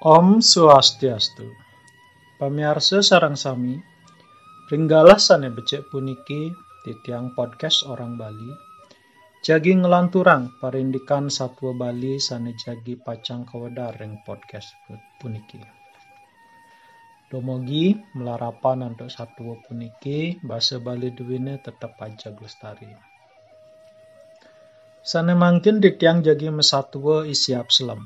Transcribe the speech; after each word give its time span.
Om 0.00 0.40
Swastiastu. 0.40 1.44
Pamirsa 2.40 3.04
sarang 3.04 3.36
sami, 3.36 3.76
ringgalah 4.72 5.20
sane 5.20 5.52
becek 5.52 5.92
puniki 5.92 6.48
titiang 6.88 7.36
podcast 7.36 7.84
orang 7.84 8.16
Bali. 8.16 8.48
Jagi 9.44 9.76
ngelanturang 9.76 10.56
parindikan 10.56 11.28
satwa 11.28 11.76
Bali 11.76 12.16
sane 12.16 12.56
jagi 12.56 12.96
pacang 12.96 13.44
kawedar 13.44 14.00
ring 14.00 14.24
podcast 14.24 14.72
puniki. 15.20 15.60
Domogi 17.28 17.92
melarapan 18.16 18.96
untuk 18.96 19.12
satwa 19.12 19.60
puniki, 19.68 20.40
bahasa 20.40 20.80
Bali 20.80 21.12
duwine 21.12 21.60
tetap 21.60 22.00
aja 22.00 22.32
lestari. 22.32 22.88
Sane 25.04 25.36
mangkin 25.36 25.76
ditiang 25.76 26.24
jagi 26.24 26.48
mesatwa 26.48 27.28
isiap 27.28 27.68
selam 27.68 28.00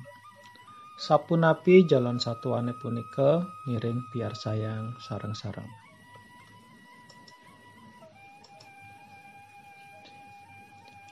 Sapunapi 0.94 1.90
jalan 1.90 2.22
satuane 2.22 2.70
punika 2.70 3.42
ngiring 3.66 4.06
biar 4.14 4.30
sayang 4.38 4.94
sarang-sarang. 5.02 5.66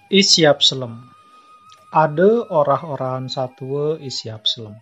Isiap 0.06 0.62
selem. 0.62 1.02
Ada 1.90 2.46
orah-orahan 2.46 3.26
satwa 3.26 3.98
isiap 3.98 4.46
selem. 4.46 4.78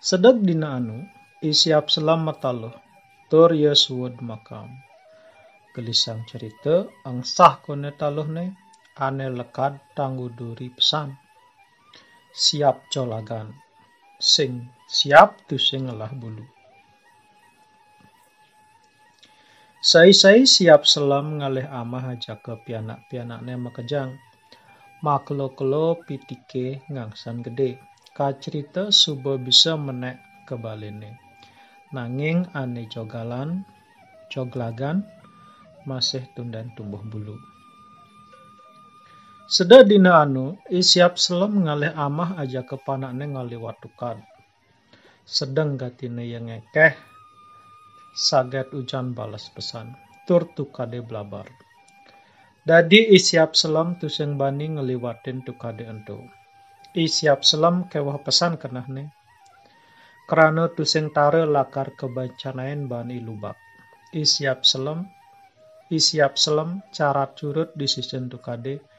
Sedek 0.00 0.40
dina 0.40 0.80
anu, 0.80 1.04
isiap 1.44 1.92
selam 1.92 2.24
mataluh, 2.24 2.72
tur 3.28 3.52
Yesuud 3.52 4.24
makam. 4.24 4.72
Gelisang 5.76 6.24
cerita, 6.24 6.88
angsah 7.04 7.60
kone 7.60 7.92
taluh 7.92 8.24
ne, 8.24 8.56
ane 8.96 9.28
lekad 9.28 9.76
tangguduri 9.92 10.72
pesan 10.72 11.25
siap 12.36 12.92
colagan 12.92 13.48
sing 14.20 14.68
siap 14.84 15.40
tu 15.48 15.56
sing 15.56 15.88
lah 15.88 16.12
bulu 16.12 16.44
Sai-sai 19.86 20.50
siap 20.50 20.82
selam 20.82 21.38
ngalih 21.38 21.70
amah 21.70 22.18
aja 22.18 22.34
ke 22.42 22.58
pianak-pianaknya 22.66 23.54
makejang. 23.54 24.18
Maklo-klo 24.98 26.02
pitike 26.02 26.82
ngangsan 26.90 27.46
gede. 27.46 27.78
Kacerita 28.10 28.90
subo 28.90 29.38
bisa 29.38 29.78
menek 29.78 30.18
kebaline. 30.42 31.14
Nanging 31.94 32.50
ane 32.50 32.90
jogalan, 32.90 33.62
joglagan, 34.26 35.06
masih 35.86 36.26
tundan 36.34 36.74
tumbuh 36.74 37.06
bulu. 37.06 37.38
Seda 39.46 39.86
dina 39.86 40.26
anu, 40.26 40.58
isiap 40.66 41.22
selam 41.22 41.62
ngalih 41.62 41.94
amah 41.94 42.34
aja 42.34 42.66
ke 42.66 42.74
panakne 42.82 43.30
ngalih 43.30 43.62
watukan. 43.62 44.18
Sedang 45.22 45.78
gatine 45.78 46.26
yang 46.26 46.50
ngekeh, 46.50 46.98
saget 48.10 48.74
ujan 48.74 49.14
balas 49.14 49.46
pesan. 49.54 49.94
Tur 50.26 50.50
tukade 50.58 50.98
blabar. 50.98 51.46
Dadi 52.66 53.14
isiap 53.14 53.54
selam 53.54 53.94
tuseng 54.02 54.34
bani 54.34 54.66
ngeliwatin 54.74 55.46
tukade 55.46 55.86
ento. 55.86 56.18
Isiap 56.98 57.46
selam 57.46 57.86
kewah 57.86 58.18
pesan 58.26 58.58
kenahne. 58.58 59.14
Kerana 60.26 60.74
tuseng 60.74 61.14
tare 61.14 61.46
lakar 61.46 61.94
kebancanain 61.94 62.90
bani 62.90 63.22
lubak. 63.22 63.54
Isiap 64.10 64.66
selam, 64.66 65.06
isiap 65.86 66.34
selam 66.34 66.82
cara 66.90 67.30
curut 67.30 67.70
di 67.78 67.86
sisen 67.86 68.26
tukade 68.26 68.95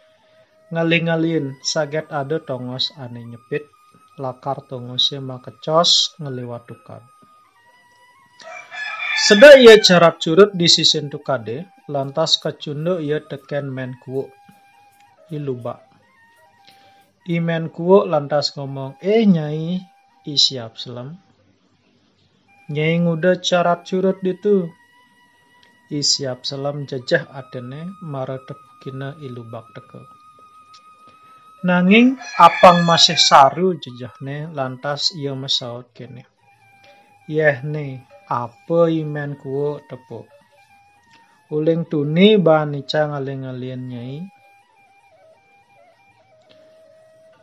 Ngaling-ngalin 0.68 1.64
saget 1.64 2.12
ada 2.12 2.44
tongos 2.44 2.92
ane 3.00 3.24
nyepit 3.24 3.72
lakar 4.20 4.66
tongosnya 4.66 5.24
makecos 5.24 6.18
ngeliwat 6.20 6.68
tukad. 6.68 7.04
Seda 9.18 9.56
ia 9.56 9.80
carap 9.80 10.20
curut 10.20 10.52
di 10.54 10.68
sisin 10.68 11.08
tukade, 11.08 11.66
lantas 11.88 12.36
kacundo 12.38 13.00
ia 13.00 13.24
teken 13.24 13.72
men 13.72 13.96
kuwo. 14.04 14.28
Iluba. 15.32 15.80
Men 17.28 17.68
kuwo 17.72 18.08
lantas 18.08 18.56
ngomong, 18.56 19.00
eh 19.04 19.24
nyai, 19.28 19.84
i 20.28 20.36
siap 20.36 20.80
selam. 20.80 21.20
Nyai 22.72 23.00
nguda 23.04 23.40
carap 23.44 23.88
curut 23.88 24.20
ditu. 24.20 24.68
I 25.92 26.04
siap 26.04 26.44
selam 26.44 26.84
jajah 26.84 27.28
adene 27.32 27.88
mara 28.04 28.40
tepukina 28.44 29.16
ilubak 29.24 29.72
teke. 29.76 30.17
Nanging 31.68 32.16
apang 32.40 32.88
masih 32.88 33.20
saru 33.20 33.76
jejahne 33.76 34.48
lantas 34.56 35.12
ia 35.20 35.36
mesaut 35.36 35.92
kene. 35.92 36.24
Yeh 37.28 37.60
ne, 37.60 38.08
apa 38.32 38.88
imen 38.88 39.36
kuo 39.36 39.84
tepo. 39.84 40.24
Uling 41.52 41.84
tuni 41.92 42.40
bani 42.40 42.88
cang 42.88 43.12
aling 43.12 43.44
alien 43.52 43.84
nyai. 43.84 44.18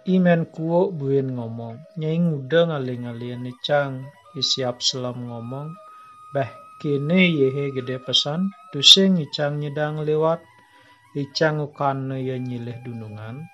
Imen 0.09 0.49
kuo 0.49 0.89
buin 0.89 1.37
ngomong. 1.37 1.77
Nyai 2.01 2.17
nguda 2.17 2.61
ngaling 2.73 3.05
alien 3.05 3.45
ni 3.45 3.53
cang. 3.61 4.09
Isiap 4.33 4.81
selam 4.81 5.29
ngomong. 5.29 5.69
Beh 6.33 6.49
kini 6.81 7.45
yehe 7.45 7.77
gede 7.77 8.01
pesan. 8.01 8.49
Tusing 8.73 9.21
icang 9.21 9.61
nyedang 9.61 10.01
lewat. 10.01 10.41
Icang 11.13 11.61
ukan 11.61 12.17
ya 12.25 12.41
nyileh 12.41 12.81
dunungan 12.81 13.53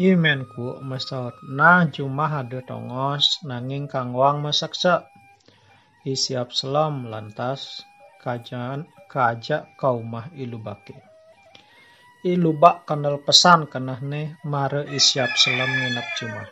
Imenku 0.00 0.80
nah 1.52 1.84
cuma 1.92 2.24
ada 2.32 2.64
tongos 2.64 3.44
nanging 3.44 3.84
kang 3.84 4.16
wang 4.16 4.40
masaksa. 4.40 5.04
Isiap 6.08 6.56
selam 6.56 7.04
lantas 7.12 7.84
kajan 8.24 8.88
kajak 9.12 9.76
kaumah 9.76 10.32
ilubake. 10.32 10.96
Ilubak 12.24 12.88
kandal 12.88 13.20
pesan 13.20 13.68
kenah 13.68 14.00
ne 14.00 14.40
mare 14.48 14.88
isiap 14.88 15.36
selam 15.36 15.68
nginap 15.68 16.08
cuma. 16.16 16.48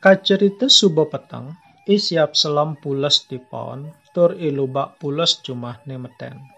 Kacerita 0.00 0.72
subuh 0.72 1.12
petang, 1.12 1.52
isiap 1.84 2.32
selam 2.32 2.80
pulas 2.80 3.28
di 3.28 3.36
pon, 3.36 3.84
tur 4.16 4.32
ilubak 4.32 4.96
pulas 4.96 5.44
cuma 5.44 5.76
ne 5.84 6.00
meten 6.00 6.56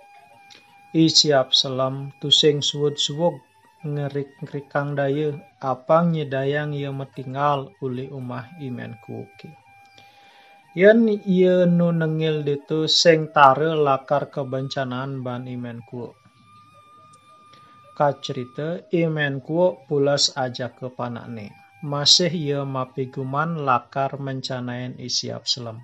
siap 0.91 1.55
selam 1.55 2.11
tusing 2.19 2.59
suwud 2.59 2.99
suwug 2.99 3.39
ngerik 3.87 4.37
ngerikang 4.43 4.99
daya 4.99 5.33
apang 5.62 6.12
nyedayang 6.12 6.75
ia 6.75 6.91
metinggal 6.91 7.71
uli 7.78 8.11
umah 8.11 8.59
imen 8.59 8.99
kuki. 9.00 9.49
Yan 10.75 11.06
ia 11.06 11.67
nu 11.67 11.91
nengil 11.91 12.43
ditu 12.47 12.87
sing 12.87 13.31
tare 13.34 13.75
lakar 13.75 14.31
kebencanaan 14.34 15.23
ban 15.23 15.47
imen 15.47 15.79
ku. 15.87 16.11
Kacerita 17.95 18.91
imen 18.95 19.43
ku 19.43 19.79
pulas 19.87 20.34
aja 20.34 20.71
ke 20.71 20.91
panakne. 20.91 21.50
Masih 21.87 22.31
ia 22.31 22.61
mapiguman 22.62 23.62
lakar 23.67 24.21
mencanain 24.21 24.95
isiap 25.00 25.49
selam. 25.49 25.81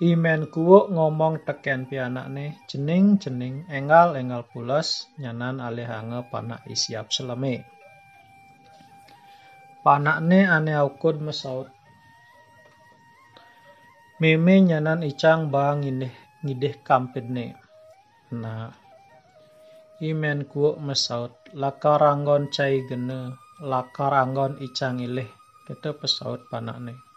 Imen 0.00 0.48
kuwo 0.48 0.88
ngomong 0.88 1.44
teken 1.44 1.84
pianakne 1.84 2.64
jening-jening 2.64 3.68
enggal-enggal 3.68 4.48
pulas 4.48 5.12
nyanan 5.20 5.60
alih 5.60 5.84
hange 5.84 6.24
panak 6.32 6.64
isiap 6.64 7.12
seleme. 7.12 7.68
Panakne 9.84 10.48
ane 10.48 10.72
aukun 10.72 11.20
mesaut. 11.20 11.68
Meme 14.24 14.54
nyanan 14.72 15.04
icang 15.04 15.52
bang 15.52 15.84
ngideh 15.84 16.14
ngideh 16.48 16.74
kampidne. 16.80 17.46
Nah, 18.40 18.72
imen 20.00 20.48
kuwo 20.48 20.80
mesaut 20.80 21.36
lakar 21.52 22.00
anggon 22.00 22.48
cai 22.48 22.88
gene 22.88 23.36
lakar 23.60 24.16
anggon 24.16 24.56
icang 24.64 24.96
ileh 25.04 25.28
kita 25.68 25.92
pesaut 25.92 26.48
panakne. 26.48 27.09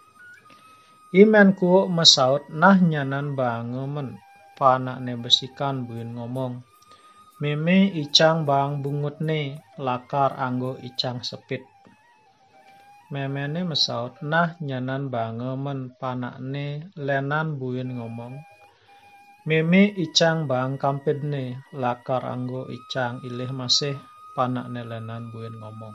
Imen 1.13 1.54
ku 1.54 1.86
mesaut 1.94 2.50
nah 2.50 2.74
nyanan 2.74 3.38
bangemen. 3.38 4.18
Panak 4.57 4.98
ne 5.06 5.13
besikan 5.13 5.86
buin 5.86 6.18
ngomong. 6.18 6.65
Meme 7.38 7.94
icang 8.01 8.50
bang 8.50 8.81
bungut 8.81 9.21
ne 9.21 9.62
lakar 9.77 10.33
anggo 10.33 10.74
icang 10.81 11.21
sepit. 11.21 11.62
Meme 13.13 13.45
ne 13.45 13.62
mesaut 13.62 14.18
nah 14.25 14.57
nyanan 14.57 15.13
bangemen 15.13 15.94
panak 16.01 16.42
ne 16.42 16.89
lenan 16.98 17.62
buin 17.62 17.94
ngomong. 17.94 18.33
Meme 19.45 19.94
icang 19.94 20.50
bang 20.50 20.81
kampid 20.81 21.21
ne 21.21 21.62
lakar 21.77 22.25
anggo 22.25 22.66
icang 22.74 23.21
ilih 23.21 23.54
masih 23.54 23.94
panak 24.33 24.66
ne 24.74 24.81
lenan 24.81 25.30
buin 25.30 25.62
ngomong. 25.62 25.94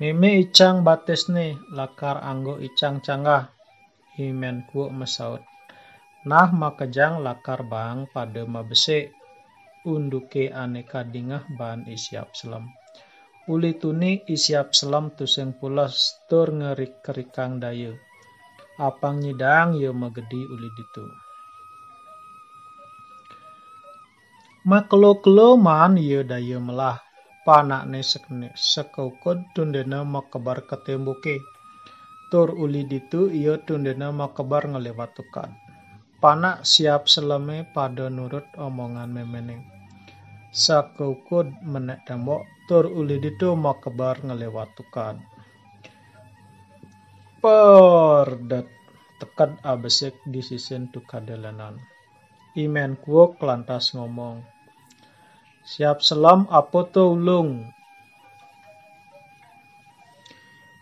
Mimi 0.00 0.40
icang 0.40 0.80
batis 0.80 1.28
ni 1.28 1.52
lakar 1.76 2.24
anggo 2.24 2.56
icang 2.56 3.04
canggah. 3.04 3.52
Himen 4.16 4.64
ku 4.64 4.88
mesaut. 4.88 5.44
Nah 6.24 6.48
makejang 6.48 7.20
lakar 7.20 7.68
bang 7.68 8.08
pada 8.08 8.48
mabese 8.48 9.12
unduke 9.84 10.48
aneka 10.48 11.04
dingah 11.04 11.44
ban 11.52 11.84
isiap 11.84 12.32
selam. 12.32 12.72
Uli 13.44 13.76
tuni 13.76 14.24
isiap 14.24 14.72
selam 14.72 15.12
tuseng 15.12 15.52
pulas 15.60 16.16
tur 16.32 16.48
ngerik 16.48 17.04
kerikang 17.04 17.60
dayu. 17.60 17.92
Apang 18.80 19.20
nyidang 19.20 19.76
yo 19.76 19.92
magedi 19.92 20.48
uli 20.48 20.72
ditu. 20.80 21.04
Maklo-klo 24.64 25.60
man 25.60 26.00
yo 26.00 26.24
dayu 26.24 26.56
melah 26.56 27.09
panak 27.46 27.88
ne 27.88 28.00
sekne 28.04 28.48
sekaukod 28.52 29.38
tundena 29.56 30.04
makabar 30.04 30.60
ketembuke. 30.68 31.40
Tur 32.30 32.54
uli 32.54 32.86
ditu 32.86 33.26
iyo 33.26 33.58
tundena 33.66 34.14
makabar 34.14 34.68
ngelewat 34.70 35.10
tukad. 35.18 35.50
Panak 36.20 36.62
siap 36.62 37.08
selame 37.08 37.66
pada 37.74 38.06
nurut 38.12 38.44
omongan 38.54 39.10
memeneng. 39.10 39.64
Sakaukud 40.52 41.48
menek 41.64 42.04
tembok 42.06 42.44
tur 42.68 42.86
uli 42.86 43.16
ditu 43.18 43.56
makabar 43.56 44.20
ngelewat 44.20 44.70
tukad. 44.78 45.16
Perdat 47.40 48.68
tekad 49.16 49.56
abesek 49.64 50.14
di 50.28 50.44
sisin 50.44 50.92
tukadelanan. 50.92 51.80
Imen 52.54 53.00
kuok 53.00 53.40
lantas 53.40 53.96
ngomong. 53.96 54.59
Siap 55.60 56.00
selam 56.00 56.48
apa 56.48 56.88
to 56.88 57.12
ulung? 57.12 57.68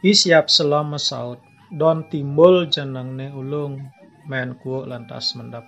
I 0.07 0.15
siap 0.15 0.47
selam 0.47 0.95
mesaut. 0.95 1.43
Don 1.75 2.07
timbul 2.07 2.71
jenengne 2.71 3.35
ulung. 3.35 3.91
Men 4.31 4.55
kuok 4.55 4.87
lantas 4.87 5.35
mendap. 5.35 5.67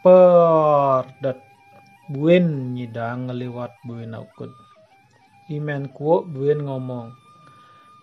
Perdat 0.00 1.36
buin 2.08 2.72
nyidang 2.72 3.28
ngeliwat 3.28 3.76
buin 3.84 4.16
aukut. 4.16 4.56
Imen 5.52 5.92
kuok 5.92 6.32
buin 6.32 6.64
ngomong. 6.64 7.12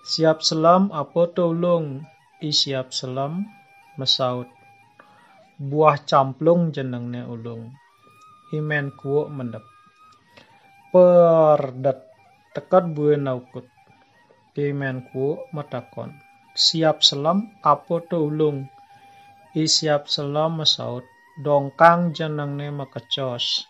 Siap 0.06 0.46
selam 0.46 0.94
apa 0.94 1.34
tolong? 1.34 2.06
I 2.46 2.54
siap 2.54 2.94
selam 2.94 3.50
mesaut. 3.98 4.46
Buah 5.58 5.98
camplung 6.06 6.70
jenengne 6.70 7.26
ulung. 7.26 7.74
Imen 8.54 8.94
kuok 8.94 9.34
mendep. 9.34 9.66
Perdat 10.96 12.08
tekat 12.56 12.88
buin 12.96 13.28
aukut. 13.28 13.68
Imen 14.56 15.04
kuok 15.12 15.52
metakon. 15.52 16.16
Siap 16.56 17.04
selam 17.04 17.52
apa 17.60 18.00
tolong? 18.08 18.64
I 19.60 19.68
siap 19.68 20.08
selam 20.08 20.64
mesaut. 20.64 21.04
Dongkang 21.44 22.16
jenengne 22.16 22.72
makecos 22.72 23.68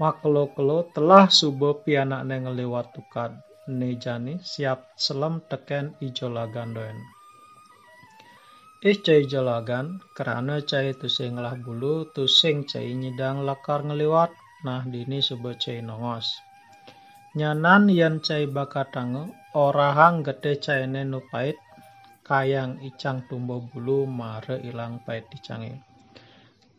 maklo-klo 0.00 0.88
telah 0.96 1.28
subo 1.28 1.76
pianak 1.84 2.24
ne 2.24 2.36
ngelewat 2.40 2.96
tukad 2.96 3.36
ne 3.68 3.92
jani 4.00 4.40
siap 4.40 4.96
selam 4.96 5.44
teken 5.44 6.00
ijo 6.00 6.32
lagan 6.32 6.72
doen. 6.72 6.96
Is 8.80 9.04
cai 9.04 9.28
jalagan 9.28 10.00
kerana 10.16 10.64
cai 10.64 10.96
tusing 10.96 11.36
lah 11.36 11.52
bulu 11.60 12.08
tusing 12.16 12.64
cai 12.64 12.96
nyidang 12.96 13.44
lakar 13.44 13.84
ngelewat 13.84 14.32
nah 14.64 14.82
dini 14.84 15.18
cai 15.62 15.80
nongos. 15.80 16.26
Nyanan 17.36 17.88
yan 17.88 18.20
cai 18.20 18.44
bakatango 18.50 19.30
orahang 19.54 20.26
gede 20.26 20.60
cai 20.64 20.86
ne 20.86 21.02
nupait 21.04 21.56
kayang 22.26 22.80
icang 22.82 23.24
tumbo 23.28 23.62
bulu 23.62 24.06
mare 24.06 24.60
ilang 24.66 25.00
pait 25.04 25.24
dicangi. 25.30 25.74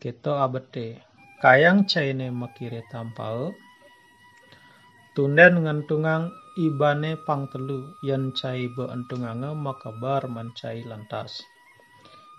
Kita 0.02 0.42
abete 0.42 1.12
kayang 1.42 1.90
chaine 1.90 2.30
makire 2.30 2.86
tampao 2.86 3.50
tunden 5.10 5.66
ngantungang 5.66 6.30
ibane 6.54 7.18
pang 7.26 7.50
telu 7.50 7.98
yan 8.06 8.30
cai 8.30 8.70
be 8.70 8.86
antunganga 8.86 9.50
makabar 9.50 10.30
man 10.30 10.54
cai 10.54 10.86
lantas 10.86 11.42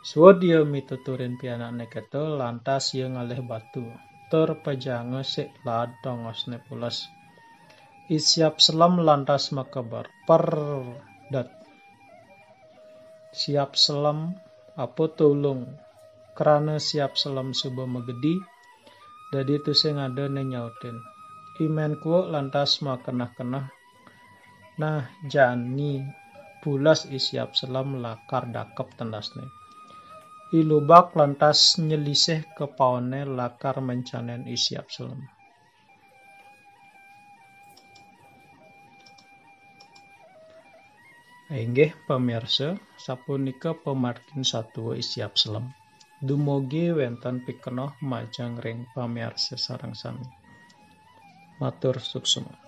Suwadia 0.07 0.63
mituturin 0.63 1.35
pianak 1.35 1.75
neketo 1.75 2.39
lantas 2.39 2.95
ia 2.95 3.11
ngalih 3.11 3.43
batu 3.43 3.83
ter 4.33 4.49
pajanga 4.65 5.21
sik 5.21 5.53
lad 5.61 5.93
tongos 6.01 6.49
ne 6.49 6.57
pulas 6.65 6.97
isiap 8.17 8.57
selam 8.65 8.97
lantas 9.05 9.53
makabar 9.53 10.09
per 10.25 10.45
dat 11.29 11.53
siap 13.29 13.77
selam 13.77 14.33
apa 14.73 15.05
tolong 15.13 15.61
kerana 16.33 16.81
siap 16.81 17.13
selam 17.13 17.53
subuh 17.53 17.85
megedi 17.85 18.41
Dadi 19.33 19.57
itu 19.57 19.73
sing 19.73 19.97
ada 19.97 20.29
ning 20.29 20.53
nyautin. 20.53 20.93
Imen 21.57 21.97
ku 21.97 22.21
lantas 22.29 22.85
makenah-kenah. 22.85 23.65
Nah, 24.77 25.09
jani 25.25 26.05
bulas 26.61 27.09
isiap 27.09 27.57
selam 27.57 27.97
lakar 27.97 28.45
dakep 28.53 28.93
tendasne. 28.93 29.49
Ilubak 30.53 31.17
lantas 31.17 31.81
nyelisih 31.81 32.45
ke 32.53 32.69
paone 32.77 33.25
lakar 33.25 33.81
mencanen 33.81 34.45
isiap 34.45 34.85
selam. 34.93 35.25
Inggih 41.49 41.97
pemirsa, 42.05 42.77
sapunika 43.01 43.73
pemarkin 43.73 44.45
satu 44.45 44.93
isiap 44.93 45.41
selam. 45.41 45.73
Dumugi 46.21 46.93
wenten 46.93 47.41
pikenoh 47.41 47.97
majang 48.05 48.53
ring 48.61 48.85
pamirsa 48.93 49.57
sareng 49.57 49.97
sami. 49.97 50.29
Matur 51.57 51.97
suksema. 51.97 52.62